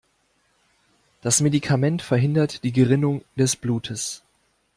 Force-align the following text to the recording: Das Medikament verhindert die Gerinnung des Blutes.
Das 1.21 1.41
Medikament 1.41 2.01
verhindert 2.01 2.63
die 2.63 2.71
Gerinnung 2.71 3.23
des 3.37 3.55
Blutes. 3.55 4.23